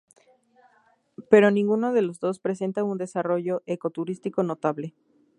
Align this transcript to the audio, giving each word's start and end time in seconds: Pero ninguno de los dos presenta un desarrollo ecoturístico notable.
Pero 1.29 1.51
ninguno 1.51 1.93
de 1.93 2.01
los 2.01 2.19
dos 2.19 2.39
presenta 2.39 2.83
un 2.83 2.97
desarrollo 2.97 3.61
ecoturístico 3.67 4.41
notable. 4.41 4.95